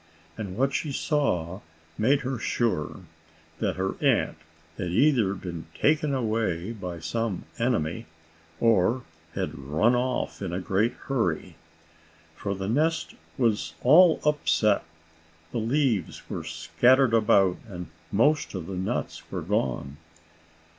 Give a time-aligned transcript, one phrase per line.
[0.35, 1.61] And what she saw
[1.95, 3.01] made her sure
[3.59, 4.39] that her aunt
[4.75, 8.07] had either been taken away by some enemy,
[8.59, 9.03] or
[9.35, 11.55] had run off in a great hurry.
[12.35, 14.85] For the nest was all upset.
[15.51, 19.97] The leaves were scattered about, and most of the nuts were gone.